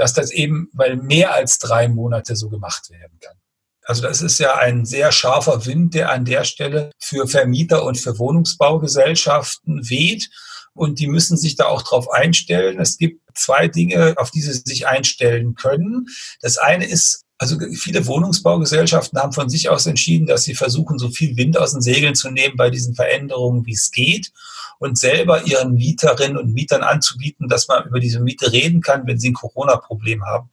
dass 0.00 0.14
das 0.14 0.30
eben, 0.30 0.70
weil 0.72 0.96
mehr 0.96 1.34
als 1.34 1.58
drei 1.58 1.86
Monate 1.86 2.34
so 2.34 2.48
gemacht 2.48 2.88
werden 2.88 3.18
kann. 3.20 3.36
Also 3.84 4.00
das 4.00 4.22
ist 4.22 4.38
ja 4.38 4.56
ein 4.56 4.86
sehr 4.86 5.12
scharfer 5.12 5.66
Wind, 5.66 5.92
der 5.92 6.10
an 6.10 6.24
der 6.24 6.44
Stelle 6.44 6.90
für 6.98 7.28
Vermieter 7.28 7.84
und 7.84 7.98
für 7.98 8.18
Wohnungsbaugesellschaften 8.18 9.90
weht. 9.90 10.30
Und 10.72 11.00
die 11.00 11.06
müssen 11.06 11.36
sich 11.36 11.56
da 11.56 11.66
auch 11.66 11.82
drauf 11.82 12.10
einstellen. 12.10 12.80
Es 12.80 12.96
gibt 12.96 13.20
zwei 13.34 13.68
Dinge, 13.68 14.14
auf 14.16 14.30
die 14.30 14.40
sie 14.40 14.54
sich 14.54 14.86
einstellen 14.86 15.54
können. 15.54 16.06
Das 16.40 16.56
eine 16.56 16.86
ist, 16.86 17.26
also 17.36 17.58
viele 17.74 18.06
Wohnungsbaugesellschaften 18.06 19.18
haben 19.18 19.34
von 19.34 19.50
sich 19.50 19.68
aus 19.68 19.84
entschieden, 19.84 20.26
dass 20.26 20.44
sie 20.44 20.54
versuchen, 20.54 20.98
so 20.98 21.10
viel 21.10 21.36
Wind 21.36 21.58
aus 21.58 21.72
den 21.72 21.82
Segeln 21.82 22.14
zu 22.14 22.30
nehmen 22.30 22.56
bei 22.56 22.70
diesen 22.70 22.94
Veränderungen, 22.94 23.66
wie 23.66 23.74
es 23.74 23.90
geht 23.90 24.32
und 24.80 24.98
selber 24.98 25.46
ihren 25.46 25.74
Mieterinnen 25.74 26.38
und 26.38 26.54
Mietern 26.54 26.82
anzubieten, 26.82 27.48
dass 27.48 27.68
man 27.68 27.86
über 27.86 28.00
diese 28.00 28.18
Miete 28.18 28.50
reden 28.50 28.80
kann, 28.80 29.06
wenn 29.06 29.20
sie 29.20 29.30
ein 29.30 29.34
Corona-Problem 29.34 30.24
haben. 30.24 30.50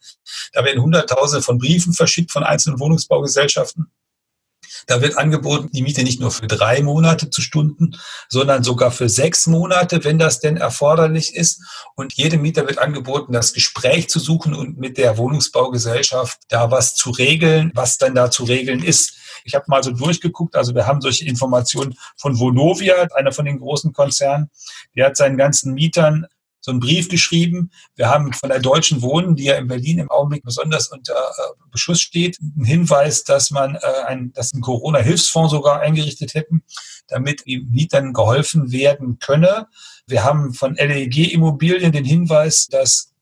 Da 0.52 0.64
werden 0.64 0.82
Hunderttausende 0.82 1.42
von 1.42 1.58
Briefen 1.58 1.94
verschickt 1.94 2.30
von 2.30 2.44
einzelnen 2.44 2.78
Wohnungsbaugesellschaften 2.78 3.90
da 4.86 5.00
wird 5.00 5.18
angeboten, 5.18 5.70
die 5.72 5.82
Miete 5.82 6.02
nicht 6.02 6.20
nur 6.20 6.30
für 6.30 6.46
drei 6.46 6.82
Monate 6.82 7.30
zu 7.30 7.40
stunden, 7.40 7.96
sondern 8.28 8.62
sogar 8.62 8.90
für 8.90 9.08
sechs 9.08 9.46
Monate, 9.46 10.04
wenn 10.04 10.18
das 10.18 10.40
denn 10.40 10.56
erforderlich 10.56 11.34
ist. 11.34 11.62
Und 11.94 12.14
jedem 12.14 12.42
Mieter 12.42 12.66
wird 12.66 12.78
angeboten, 12.78 13.32
das 13.32 13.52
Gespräch 13.52 14.08
zu 14.08 14.18
suchen 14.18 14.54
und 14.54 14.78
mit 14.78 14.98
der 14.98 15.18
Wohnungsbaugesellschaft 15.18 16.38
da 16.48 16.70
was 16.70 16.94
zu 16.94 17.10
regeln, 17.10 17.72
was 17.74 17.98
dann 17.98 18.14
da 18.14 18.30
zu 18.30 18.44
regeln 18.44 18.82
ist. 18.82 19.14
Ich 19.44 19.54
habe 19.54 19.64
mal 19.68 19.82
so 19.82 19.90
durchgeguckt, 19.90 20.56
also 20.56 20.74
wir 20.74 20.86
haben 20.86 21.00
solche 21.00 21.24
Informationen 21.24 21.94
von 22.16 22.38
Vonovia, 22.38 23.08
einer 23.14 23.32
von 23.32 23.44
den 23.44 23.58
großen 23.58 23.92
Konzernen, 23.92 24.50
der 24.96 25.06
hat 25.06 25.16
seinen 25.16 25.36
ganzen 25.36 25.74
Mietern 25.74 26.26
so 26.68 26.72
einen 26.72 26.80
Brief 26.80 27.08
geschrieben. 27.08 27.70
Wir 27.96 28.10
haben 28.10 28.34
von 28.34 28.50
der 28.50 28.60
Deutschen 28.60 29.00
Wohnen, 29.00 29.36
die 29.36 29.44
ja 29.44 29.54
in 29.54 29.68
Berlin 29.68 29.98
im 29.98 30.10
Augenblick 30.10 30.44
besonders 30.44 30.88
unter 30.88 31.14
äh, 31.14 31.54
Beschuss 31.70 32.02
steht, 32.02 32.38
einen 32.40 32.66
Hinweis, 32.66 33.24
dass 33.24 33.50
man 33.50 33.76
äh, 33.76 34.16
dass 34.34 34.52
ein 34.52 34.60
Corona-Hilfsfonds 34.60 35.50
sogar 35.50 35.80
eingerichtet 35.80 36.34
hätten, 36.34 36.62
damit 37.08 37.44
Mietern 37.46 38.12
geholfen 38.12 38.70
werden 38.70 39.18
könne. 39.18 39.68
Wir 40.06 40.24
haben 40.24 40.52
von 40.52 40.74
LEG 40.74 41.32
Immobilien 41.32 41.90
den 41.90 42.04
Hinweis, 42.04 42.68
dass 42.70 43.14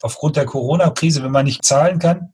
aufgrund 0.00 0.36
der 0.36 0.46
Corona-Krise, 0.46 1.22
wenn 1.22 1.30
man 1.30 1.44
nicht 1.44 1.62
zahlen 1.62 1.98
kann, 1.98 2.32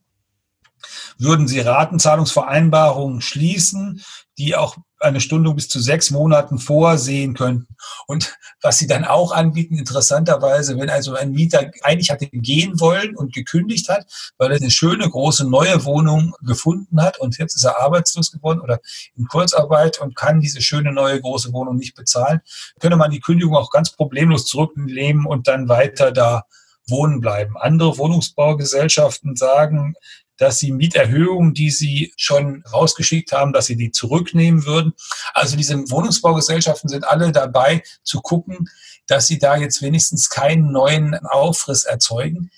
würden 1.17 1.49
sie 1.49 1.59
Ratenzahlungsvereinbarungen 1.59 3.19
schließen, 3.19 4.01
die 4.37 4.55
auch 4.55 4.77
eine 5.01 5.19
Stundung 5.19 5.55
bis 5.55 5.67
zu 5.67 5.79
sechs 5.79 6.11
Monaten 6.11 6.59
vorsehen 6.59 7.33
könnten. 7.33 7.75
Und 8.07 8.37
was 8.61 8.77
sie 8.77 8.87
dann 8.87 9.05
auch 9.05 9.31
anbieten, 9.31 9.77
interessanterweise, 9.77 10.77
wenn 10.77 10.89
also 10.89 11.15
ein 11.15 11.31
Mieter 11.31 11.71
eigentlich 11.81 12.11
hatte 12.11 12.27
gehen 12.27 12.79
wollen 12.79 13.15
und 13.15 13.33
gekündigt 13.33 13.89
hat, 13.89 14.05
weil 14.37 14.51
er 14.51 14.57
eine 14.57 14.71
schöne 14.71 15.09
große 15.09 15.49
neue 15.49 15.83
Wohnung 15.85 16.35
gefunden 16.41 17.01
hat 17.01 17.19
und 17.19 17.37
jetzt 17.37 17.55
ist 17.55 17.63
er 17.63 17.81
arbeitslos 17.81 18.31
geworden 18.31 18.61
oder 18.61 18.79
in 19.15 19.27
Kurzarbeit 19.27 19.99
und 19.99 20.15
kann 20.15 20.41
diese 20.41 20.61
schöne 20.61 20.91
neue 20.91 21.19
große 21.19 21.51
Wohnung 21.53 21.77
nicht 21.77 21.95
bezahlen, 21.95 22.41
könne 22.79 22.95
man 22.95 23.11
die 23.11 23.19
Kündigung 23.19 23.55
auch 23.55 23.71
ganz 23.71 23.91
problemlos 23.91 24.45
zurücknehmen 24.45 25.25
und 25.25 25.47
dann 25.47 25.67
weiter 25.69 26.11
da 26.11 26.43
wohnen 26.87 27.21
bleiben. 27.21 27.57
Andere 27.57 27.97
Wohnungsbaugesellschaften 27.97 29.35
sagen, 29.35 29.95
dass 30.41 30.57
sie 30.57 30.71
Mieterhöhungen, 30.71 31.53
die 31.53 31.69
sie 31.69 32.13
schon 32.17 32.63
rausgeschickt 32.73 33.31
haben, 33.31 33.53
dass 33.53 33.67
sie 33.67 33.75
die 33.75 33.91
zurücknehmen 33.91 34.65
würden. 34.65 34.93
Also 35.35 35.55
diese 35.55 35.77
Wohnungsbaugesellschaften 35.91 36.89
sind 36.89 37.05
alle 37.05 37.31
dabei 37.31 37.83
zu 38.01 38.21
gucken, 38.21 38.67
dass 39.05 39.27
sie 39.27 39.37
da 39.37 39.55
jetzt 39.55 39.83
wenigstens 39.83 40.31
keinen 40.31 40.71
neuen 40.71 41.13
Aufriss 41.27 41.83
erzeugen. 41.83 42.49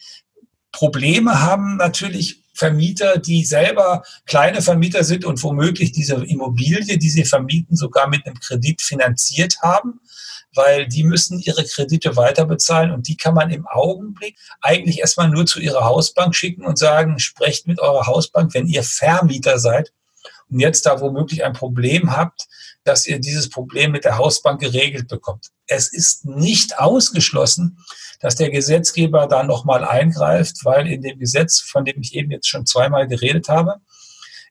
Probleme 0.72 1.42
haben 1.42 1.76
natürlich 1.76 2.44
Vermieter, 2.54 3.18
die 3.18 3.44
selber 3.44 4.04
kleine 4.26 4.62
Vermieter 4.62 5.04
sind 5.04 5.26
und 5.26 5.44
womöglich 5.44 5.92
diese 5.92 6.16
Immobilie, 6.16 6.98
die 6.98 7.10
sie 7.10 7.26
vermieten, 7.26 7.76
sogar 7.76 8.08
mit 8.08 8.26
einem 8.26 8.40
Kredit 8.40 8.82
finanziert 8.82 9.58
haben 9.62 10.00
weil 10.56 10.88
die 10.88 11.04
müssen 11.04 11.40
ihre 11.40 11.64
Kredite 11.64 12.16
weiter 12.16 12.46
bezahlen 12.46 12.92
und 12.92 13.08
die 13.08 13.18
kann 13.18 13.34
man 13.34 13.50
im 13.50 13.68
Augenblick 13.68 14.38
eigentlich 14.62 15.00
erstmal 15.00 15.30
nur 15.30 15.46
zu 15.46 15.60
ihrer 15.60 15.86
Hausbank 15.86 16.36
schicken 16.36 16.66
und 16.66 16.78
sagen, 16.78 17.20
sprecht 17.20 17.68
mit 17.68 17.80
eurer 17.80 18.08
Hausbank, 18.08 18.54
wenn 18.54 18.68
ihr 18.68 18.84
Vermieter 18.84 19.60
seid 19.60 19.92
und 20.50 20.60
jetzt 20.60 20.86
da 20.86 21.02
womöglich 21.02 21.44
ein 21.44 21.54
Problem 21.54 22.16
habt, 22.16 22.48
dass 22.84 23.08
ihr 23.08 23.20
dieses 23.20 23.50
Problem 23.50 23.92
mit 23.92 24.06
der 24.06 24.18
Hausbank 24.18 24.60
geregelt 24.60 25.08
bekommt. 25.08 25.48
Es 25.68 25.92
ist 25.92 26.26
nicht 26.26 26.80
ausgeschlossen, 26.80 27.78
dass 28.20 28.36
der 28.36 28.50
Gesetzgeber 28.50 29.28
da 29.28 29.44
nochmal 29.44 29.84
eingreift, 29.84 30.64
weil 30.64 30.88
in 30.88 31.02
dem 31.02 31.20
Gesetz, 31.20 31.60
von 31.60 31.86
dem 31.86 32.02
ich 32.02 32.16
eben 32.16 32.32
jetzt 32.32 32.48
schon 32.48 32.66
zweimal 32.66 33.08
geredet 33.08 33.50
habe, 33.50 33.82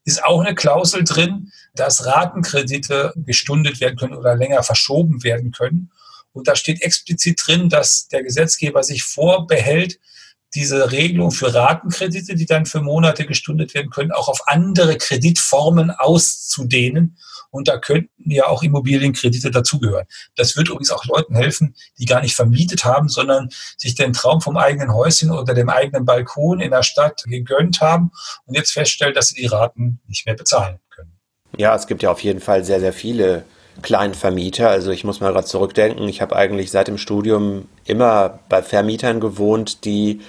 ist 0.04 0.24
auch 0.24 0.40
eine 0.40 0.54
Klausel 0.54 1.04
drin, 1.04 1.52
dass 1.74 2.06
Ratenkredite 2.06 3.12
gestundet 3.16 3.80
werden 3.80 3.96
können 3.96 4.14
oder 4.14 4.34
länger 4.34 4.62
verschoben 4.62 5.22
werden 5.22 5.52
können. 5.52 5.90
Und 6.32 6.48
da 6.48 6.56
steht 6.56 6.82
explizit 6.82 7.40
drin, 7.44 7.68
dass 7.68 8.08
der 8.08 8.22
Gesetzgeber 8.22 8.82
sich 8.82 9.04
vorbehält, 9.04 9.98
diese 10.54 10.92
Regelung 10.92 11.30
für 11.30 11.54
Ratenkredite, 11.54 12.34
die 12.34 12.46
dann 12.46 12.66
für 12.66 12.82
Monate 12.82 13.26
gestundet 13.26 13.74
werden 13.74 13.90
können, 13.90 14.12
auch 14.12 14.28
auf 14.28 14.48
andere 14.48 14.98
Kreditformen 14.98 15.90
auszudehnen 15.90 17.16
und 17.52 17.68
da 17.68 17.78
könnten 17.78 18.30
ja 18.30 18.46
auch 18.46 18.62
Immobilienkredite 18.62 19.50
dazugehören. 19.50 20.06
Das 20.34 20.56
wird 20.56 20.68
übrigens 20.68 20.90
auch 20.90 21.04
Leuten 21.04 21.36
helfen, 21.36 21.76
die 21.98 22.06
gar 22.06 22.20
nicht 22.20 22.34
vermietet 22.34 22.84
haben, 22.84 23.08
sondern 23.08 23.50
sich 23.76 23.94
den 23.94 24.12
Traum 24.12 24.40
vom 24.40 24.56
eigenen 24.56 24.92
Häuschen 24.92 25.30
oder 25.30 25.54
dem 25.54 25.68
eigenen 25.68 26.04
Balkon 26.04 26.60
in 26.60 26.70
der 26.70 26.82
Stadt 26.82 27.22
gegönnt 27.26 27.80
haben 27.80 28.10
und 28.46 28.56
jetzt 28.56 28.72
feststellen, 28.72 29.14
dass 29.14 29.28
sie 29.28 29.40
die 29.40 29.46
Raten 29.46 30.00
nicht 30.08 30.26
mehr 30.26 30.34
bezahlen 30.34 30.78
können. 30.90 31.12
Ja, 31.56 31.76
es 31.76 31.86
gibt 31.86 32.02
ja 32.02 32.10
auf 32.10 32.24
jeden 32.24 32.40
Fall 32.40 32.64
sehr, 32.64 32.80
sehr 32.80 32.94
viele 32.94 33.44
Kleinvermieter. 33.82 34.68
Also 34.68 34.90
ich 34.90 35.04
muss 35.04 35.20
mal 35.20 35.32
gerade 35.32 35.46
zurückdenken. 35.46 36.08
Ich 36.08 36.22
habe 36.22 36.34
eigentlich 36.36 36.70
seit 36.70 36.88
dem 36.88 36.98
Studium 36.98 37.68
immer 37.84 38.40
bei 38.48 38.62
Vermietern 38.62 39.20
gewohnt, 39.20 39.84
die 39.84 40.20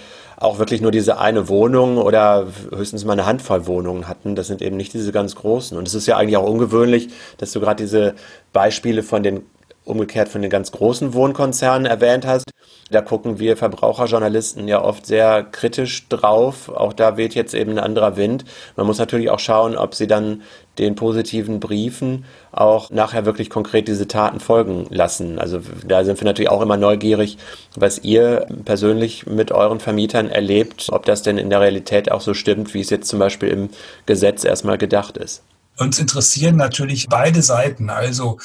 auch 0.43 0.59
wirklich 0.59 0.81
nur 0.81 0.91
diese 0.91 1.19
eine 1.19 1.47
Wohnung 1.47 1.97
oder 1.97 2.47
höchstens 2.75 3.05
mal 3.05 3.13
eine 3.13 3.25
Handvoll 3.25 3.65
Wohnungen 3.65 4.07
hatten. 4.07 4.35
Das 4.35 4.47
sind 4.47 4.61
eben 4.61 4.75
nicht 4.75 4.93
diese 4.93 5.11
ganz 5.11 5.35
großen. 5.35 5.77
Und 5.77 5.87
es 5.87 5.93
ist 5.93 6.05
ja 6.05 6.17
eigentlich 6.17 6.37
auch 6.37 6.47
ungewöhnlich, 6.47 7.09
dass 7.37 7.53
du 7.53 7.59
gerade 7.61 7.81
diese 7.81 8.15
Beispiele 8.51 9.03
von 9.03 9.23
den 9.23 9.43
umgekehrt 9.85 10.29
von 10.29 10.41
den 10.41 10.51
ganz 10.51 10.71
großen 10.71 11.13
Wohnkonzernen 11.13 11.85
erwähnt 11.85 12.25
hast. 12.25 12.45
Da 12.91 13.01
gucken 13.01 13.39
wir 13.39 13.57
Verbraucherjournalisten 13.57 14.67
ja 14.67 14.83
oft 14.83 15.05
sehr 15.05 15.43
kritisch 15.43 16.07
drauf. 16.09 16.69
Auch 16.69 16.93
da 16.93 17.17
weht 17.17 17.33
jetzt 17.33 17.53
eben 17.53 17.71
ein 17.71 17.79
anderer 17.79 18.17
Wind. 18.17 18.45
Man 18.75 18.85
muss 18.85 18.99
natürlich 18.99 19.29
auch 19.29 19.39
schauen, 19.39 19.77
ob 19.77 19.95
sie 19.95 20.07
dann 20.07 20.43
den 20.77 20.95
positiven 20.95 21.59
Briefen 21.59 22.25
auch 22.51 22.89
nachher 22.89 23.25
wirklich 23.25 23.49
konkret 23.49 23.87
diese 23.87 24.07
Taten 24.07 24.39
folgen 24.39 24.85
lassen. 24.89 25.39
Also 25.39 25.61
da 25.87 26.03
sind 26.03 26.19
wir 26.19 26.25
natürlich 26.25 26.51
auch 26.51 26.61
immer 26.61 26.77
neugierig, 26.77 27.37
was 27.75 27.99
ihr 27.99 28.47
persönlich 28.65 29.25
mit 29.25 29.51
euren 29.51 29.79
Vermietern 29.79 30.29
erlebt, 30.29 30.87
ob 30.91 31.05
das 31.05 31.21
denn 31.21 31.37
in 31.37 31.49
der 31.49 31.61
Realität 31.61 32.11
auch 32.11 32.21
so 32.21 32.33
stimmt, 32.33 32.73
wie 32.73 32.81
es 32.81 32.89
jetzt 32.89 33.07
zum 33.07 33.19
Beispiel 33.19 33.49
im 33.49 33.69
Gesetz 34.05 34.43
erstmal 34.43 34.77
gedacht 34.77 35.17
ist. 35.17 35.43
Uns 35.77 35.97
interessieren 35.97 36.55
natürlich 36.55 37.07
beide 37.09 37.41
Seiten, 37.41 37.89
also 37.89 38.37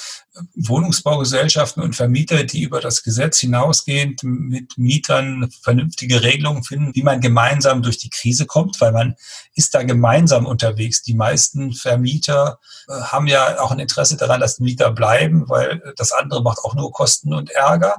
Wohnungsbaugesellschaften 0.54 1.83
und 1.83 1.97
Vermieter, 1.97 2.45
die 2.45 2.62
über 2.62 2.80
das 2.80 3.02
Gesetz 3.02 3.38
hinausgehend 3.38 4.23
mit 4.23 4.78
Mietern 4.78 5.50
vernünftige 5.62 6.23
Regelungen 6.23 6.64
finden, 6.64 6.95
wie 6.95 7.02
man 7.02 7.21
gemeinsam 7.21 7.83
durch 7.83 7.99
die 7.99 8.11
Krise 8.11 8.47
kommt, 8.47 8.80
weil 8.80 8.92
man 8.92 9.14
ist 9.54 9.75
da 9.75 9.83
gemeinsam 9.83 10.47
unterwegs. 10.47 11.02
Die 11.02 11.14
meisten 11.14 11.73
Vermieter 11.73 12.59
äh, 12.88 12.92
haben 12.92 13.26
ja 13.26 13.61
auch 13.61 13.71
ein 13.71 13.78
Interesse 13.78 14.16
daran, 14.16 14.40
dass 14.40 14.61
Mieter 14.61 14.90
bleiben, 14.92 15.49
weil 15.49 15.83
das 15.97 16.12
andere 16.12 16.42
macht 16.42 16.59
auch 16.59 16.75
nur 16.75 16.92
Kosten 16.92 17.35
und 17.35 17.50
Ärger. 17.50 17.97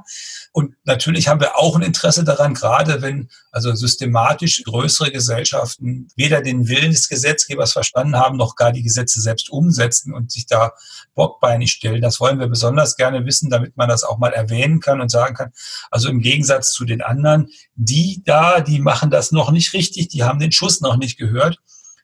Und 0.52 0.74
natürlich 0.84 1.28
haben 1.28 1.40
wir 1.40 1.56
auch 1.56 1.76
ein 1.76 1.82
Interesse 1.82 2.24
daran, 2.24 2.54
gerade 2.54 3.02
wenn 3.02 3.28
also 3.52 3.74
systematisch 3.74 4.62
größere 4.64 5.10
Gesellschaften 5.10 6.08
weder 6.16 6.40
den 6.40 6.68
Willen 6.68 6.92
des 6.92 7.08
Gesetzgebers 7.08 7.72
verstanden 7.72 8.16
haben, 8.16 8.36
noch 8.36 8.54
gar 8.56 8.72
die 8.72 8.82
Gesetze 8.82 9.20
selbst 9.20 9.50
umsetzen 9.50 10.14
und 10.14 10.30
sich 10.30 10.46
da 10.46 10.72
bockbeinig 11.14 11.72
stellen. 11.72 12.00
Das 12.00 12.20
wollen 12.20 12.29
wir 12.38 12.48
besonders 12.48 12.96
gerne 12.96 13.24
wissen, 13.26 13.50
damit 13.50 13.76
man 13.76 13.88
das 13.88 14.04
auch 14.04 14.18
mal 14.18 14.32
erwähnen 14.32 14.80
kann 14.80 15.00
und 15.00 15.10
sagen 15.10 15.34
kann, 15.34 15.52
also 15.90 16.08
im 16.08 16.20
Gegensatz 16.20 16.72
zu 16.72 16.84
den 16.84 17.02
anderen, 17.02 17.48
die 17.74 18.22
da, 18.24 18.60
die 18.60 18.78
machen 18.78 19.10
das 19.10 19.32
noch 19.32 19.50
nicht 19.50 19.72
richtig, 19.72 20.08
die 20.08 20.22
haben 20.22 20.38
den 20.38 20.52
Schuss 20.52 20.80
noch 20.80 20.96
nicht 20.96 21.18
gehört. 21.18 21.58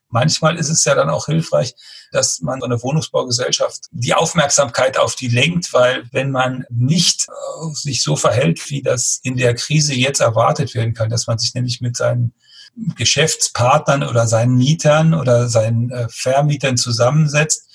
Manchmal 0.09 0.57
ist 0.57 0.71
es 0.71 0.85
ja 0.85 0.95
dann 0.95 1.11
auch 1.11 1.27
hilfreich, 1.27 1.75
dass 2.13 2.41
man 2.41 2.61
so 2.61 2.67
eine 2.67 2.83
Wohnungsbaugesellschaft 2.83 3.87
die 3.91 4.15
Aufmerksamkeit 4.15 4.99
auf 4.99 5.17
die 5.17 5.29
lenkt, 5.29 5.73
weil 5.73 6.05
wenn 6.13 6.31
man 6.31 6.65
nicht 6.71 7.27
äh, 7.29 7.75
sich 7.75 8.03
so 8.03 8.17
verhält, 8.17 8.71
wie 8.71 8.83
das 8.83 9.21
in 9.23 9.37
der 9.37 9.55
Krise 9.55 9.95
jetzt 9.95 10.21
erwartet 10.21 10.75
werden 10.75 10.95
kann, 10.95 11.11
dass 11.11 11.27
man 11.27 11.39
sich 11.39 11.55
nämlich 11.55 11.81
mit 11.81 11.97
seinen 11.97 12.35
Geschäftspartnern 12.97 14.03
oder 14.03 14.27
seinen 14.27 14.57
Mietern 14.57 15.15
oder 15.15 15.49
seinen 15.49 15.91
äh, 15.91 16.07
Vermietern 16.11 16.77
zusammensetzt, 16.77 17.66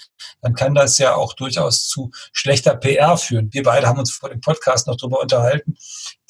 dann 0.42 0.54
kann 0.54 0.74
das 0.74 0.98
ja 0.98 1.16
auch 1.16 1.34
durchaus 1.34 1.88
zu 1.88 2.12
schlechter 2.34 2.76
PR 2.76 3.18
führen. 3.18 3.50
Wir 3.52 3.64
beide 3.64 3.88
haben 3.88 4.00
uns 4.00 4.12
vor 4.12 4.30
dem 4.30 4.42
Podcast 4.42 4.88
noch 4.88 4.98
darüber 4.98 5.22
unterhalten, 5.22 5.78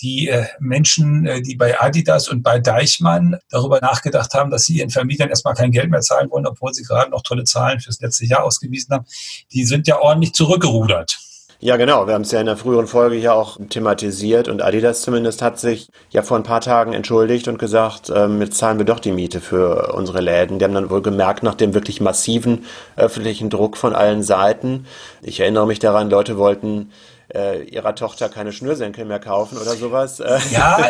die 0.02 0.28
äh, 0.28 0.46
Menschen, 0.60 1.26
äh, 1.26 1.42
die 1.42 1.56
bei 1.56 1.80
Adidas 1.80 2.28
und 2.30 2.44
bei 2.44 2.60
Deichmann 2.60 3.38
darüber 3.50 3.80
nachgedacht 3.80 4.34
haben, 4.34 4.52
dass 4.52 4.66
sie 4.66 4.80
ihren 4.80 4.90
Vermietern 4.90 5.30
erstmal 5.30 5.54
kein 5.54 5.72
Geld 5.72 5.90
mehr 5.90 6.02
zahlen 6.02 6.30
wollen, 6.32 6.48
obwohl 6.48 6.74
sie 6.74 6.84
gerade 6.84 7.12
noch 7.12 7.24
tolle 7.24 7.44
Zahlen 7.44 7.80
fürs 7.80 8.00
letzte 8.02 8.26
Jahr 8.26 8.44
ausgewiesen 8.44 8.94
haben, 8.94 9.06
die 9.52 9.66
sind 9.66 9.88
ja 9.88 10.00
ordentlich 10.00 10.34
zurückgerudert. 10.34 11.20
Ja, 11.64 11.78
genau. 11.78 12.08
Wir 12.08 12.16
haben 12.16 12.24
es 12.24 12.32
ja 12.32 12.40
in 12.40 12.48
der 12.48 12.58
früheren 12.58 12.88
Folge 12.88 13.18
hier 13.18 13.36
auch 13.36 13.60
thematisiert 13.70 14.48
und 14.48 14.64
Adidas 14.64 15.04
zumindest 15.04 15.44
hat 15.44 15.60
sich 15.60 15.90
ja 16.10 16.24
vor 16.24 16.38
ein 16.38 16.44
paar 16.44 16.60
Tagen 16.60 16.94
entschuldigt 16.94 17.48
und 17.48 17.60
gesagt, 17.60 18.12
ähm, 18.14 18.42
jetzt 18.42 18.58
zahlen 18.58 18.80
wir 18.80 18.86
doch 18.86 18.98
die 19.00 19.12
Miete 19.12 19.40
für 19.42 19.94
unsere 19.94 20.22
Läden. 20.22 20.58
Die 20.58 20.66
haben 20.66 20.74
dann 20.74 20.90
wohl 20.90 21.04
gemerkt, 21.04 21.44
nach 21.44 21.54
dem 21.54 21.76
wirklich 21.76 22.02
massiven 22.02 22.66
öffentlichen 22.96 23.52
Druck 23.52 23.78
von 23.78 23.94
allen 23.94 24.24
Seiten. 24.24 24.88
Ich 25.22 25.40
erinnere 25.40 25.68
mich 25.68 25.78
daran, 25.78 26.10
Leute 26.10 26.40
wollten 26.40 26.90
äh, 27.34 27.64
ihrer 27.64 27.96
Tochter 27.96 28.30
keine 28.30 28.52
Schnürsenkel 28.54 29.06
mehr 29.06 29.20
kaufen 29.20 29.58
oder 29.58 29.76
sowas. 29.76 30.20
Äh, 30.20 30.40
ja. 30.52 30.78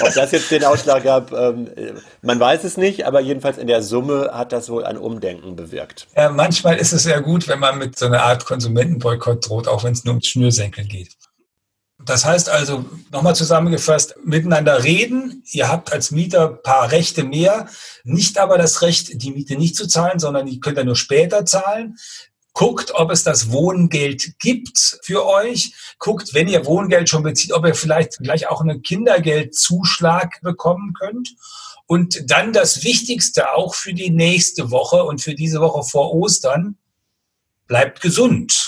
Ob 0.00 0.14
das 0.14 0.32
jetzt 0.32 0.50
den 0.50 0.64
Ausschlag 0.64 1.04
gab, 1.04 1.32
ähm, 1.32 1.70
man 2.22 2.40
weiß 2.40 2.64
es 2.64 2.76
nicht, 2.76 3.06
aber 3.06 3.20
jedenfalls 3.20 3.58
in 3.58 3.66
der 3.66 3.82
Summe 3.82 4.30
hat 4.32 4.52
das 4.52 4.70
wohl 4.70 4.84
ein 4.84 4.96
Umdenken 4.96 5.56
bewirkt. 5.56 6.08
Ja, 6.16 6.30
manchmal 6.30 6.76
ist 6.76 6.92
es 6.92 7.02
sehr 7.02 7.20
gut, 7.20 7.48
wenn 7.48 7.58
man 7.58 7.78
mit 7.78 7.98
so 7.98 8.06
einer 8.06 8.22
Art 8.22 8.44
Konsumentenboykott 8.46 9.48
droht, 9.48 9.68
auch 9.68 9.84
wenn 9.84 9.92
es 9.92 10.04
nur 10.04 10.14
um 10.14 10.22
Schnürsenkel 10.22 10.84
geht. 10.84 11.18
Das 12.04 12.24
heißt 12.24 12.48
also, 12.48 12.84
nochmal 13.10 13.34
zusammengefasst, 13.34 14.14
miteinander 14.24 14.84
reden. 14.84 15.42
Ihr 15.50 15.68
habt 15.68 15.92
als 15.92 16.10
Mieter 16.12 16.50
ein 16.50 16.62
paar 16.62 16.92
Rechte 16.92 17.24
mehr, 17.24 17.66
nicht 18.04 18.38
aber 18.38 18.56
das 18.56 18.82
Recht, 18.82 19.20
die 19.22 19.32
Miete 19.32 19.56
nicht 19.56 19.74
zu 19.74 19.88
zahlen, 19.88 20.18
sondern 20.20 20.46
die 20.46 20.60
könnt 20.60 20.78
ihr 20.78 20.84
nur 20.84 20.96
später 20.96 21.44
zahlen. 21.44 21.98
Guckt, 22.58 22.92
ob 22.92 23.12
es 23.12 23.22
das 23.22 23.52
Wohngeld 23.52 24.36
gibt 24.40 24.98
für 25.04 25.24
euch. 25.24 25.72
Guckt, 26.00 26.34
wenn 26.34 26.48
ihr 26.48 26.66
Wohngeld 26.66 27.08
schon 27.08 27.22
bezieht, 27.22 27.52
ob 27.52 27.64
ihr 27.64 27.76
vielleicht 27.76 28.18
gleich 28.18 28.48
auch 28.48 28.60
einen 28.60 28.82
Kindergeldzuschlag 28.82 30.40
bekommen 30.42 30.92
könnt. 30.98 31.36
Und 31.86 32.28
dann 32.32 32.52
das 32.52 32.82
Wichtigste 32.82 33.52
auch 33.52 33.76
für 33.76 33.94
die 33.94 34.10
nächste 34.10 34.72
Woche 34.72 35.04
und 35.04 35.20
für 35.20 35.36
diese 35.36 35.60
Woche 35.60 35.88
vor 35.88 36.12
Ostern, 36.12 36.76
bleibt 37.68 38.00
gesund. 38.00 38.67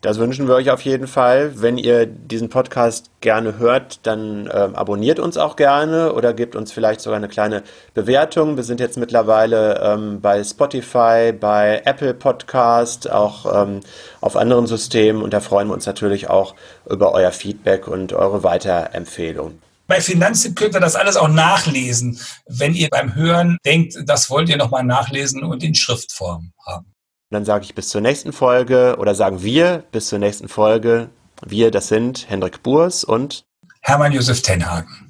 Das 0.00 0.18
wünschen 0.20 0.46
wir 0.46 0.54
euch 0.54 0.70
auf 0.70 0.82
jeden 0.82 1.08
Fall. 1.08 1.60
Wenn 1.60 1.76
ihr 1.76 2.06
diesen 2.06 2.50
Podcast 2.50 3.10
gerne 3.20 3.58
hört, 3.58 4.06
dann 4.06 4.48
ähm, 4.52 4.76
abonniert 4.76 5.18
uns 5.18 5.36
auch 5.36 5.56
gerne 5.56 6.12
oder 6.12 6.34
gebt 6.34 6.54
uns 6.54 6.70
vielleicht 6.70 7.00
sogar 7.00 7.16
eine 7.16 7.26
kleine 7.26 7.64
Bewertung. 7.94 8.56
Wir 8.56 8.62
sind 8.62 8.78
jetzt 8.78 8.96
mittlerweile 8.96 9.80
ähm, 9.82 10.20
bei 10.20 10.44
Spotify, 10.44 11.32
bei 11.32 11.82
Apple 11.84 12.14
Podcast, 12.14 13.10
auch 13.10 13.62
ähm, 13.62 13.80
auf 14.20 14.36
anderen 14.36 14.68
Systemen 14.68 15.20
und 15.20 15.32
da 15.32 15.40
freuen 15.40 15.66
wir 15.66 15.74
uns 15.74 15.86
natürlich 15.86 16.30
auch 16.30 16.54
über 16.88 17.12
euer 17.12 17.32
Feedback 17.32 17.88
und 17.88 18.12
eure 18.12 18.44
Weiterempfehlung. 18.44 19.60
Bei 19.88 20.00
Finanztipp 20.00 20.54
könnt 20.54 20.74
ihr 20.74 20.80
das 20.80 20.94
alles 20.94 21.16
auch 21.16 21.28
nachlesen, 21.28 22.20
wenn 22.46 22.74
ihr 22.74 22.88
beim 22.88 23.16
Hören 23.16 23.58
denkt, 23.64 23.96
das 24.04 24.30
wollt 24.30 24.48
ihr 24.48 24.58
nochmal 24.58 24.84
nachlesen 24.84 25.42
und 25.42 25.64
in 25.64 25.74
Schriftform 25.74 26.52
haben. 26.64 26.94
Und 27.30 27.34
dann 27.34 27.44
sage 27.44 27.64
ich 27.64 27.74
bis 27.74 27.90
zur 27.90 28.00
nächsten 28.00 28.32
Folge 28.32 28.96
oder 28.98 29.14
sagen 29.14 29.42
wir 29.42 29.84
bis 29.92 30.08
zur 30.08 30.18
nächsten 30.18 30.48
Folge. 30.48 31.10
Wir, 31.44 31.70
das 31.70 31.88
sind 31.88 32.28
Hendrik 32.30 32.62
Burs 32.62 33.04
und 33.04 33.44
Hermann 33.82 34.12
Josef 34.12 34.40
Tenhagen. 34.40 35.07